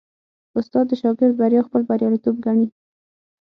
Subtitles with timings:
[0.59, 2.67] استاد د شاګرد بریا خپل بریالیتوب ګڼي.